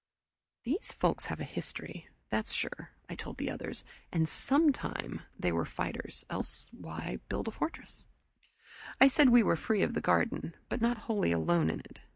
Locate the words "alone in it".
11.31-12.01